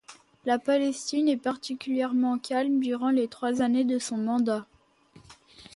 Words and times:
La 0.47 0.57
Palestine 0.57 1.27
est 1.29 1.37
particulièrement 1.37 2.39
calme 2.39 2.79
durant 2.79 3.11
les 3.11 3.27
trois 3.27 3.61
années 3.61 3.83
de 3.85 3.99
son 3.99 4.17
mandat. 4.17 4.65